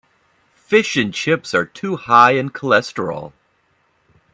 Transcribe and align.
Fish 0.55 0.97
and 0.97 1.13
chips 1.13 1.53
are 1.53 1.63
too 1.67 1.95
high 1.95 2.31
in 2.31 2.49
cholesterol. 2.49 3.33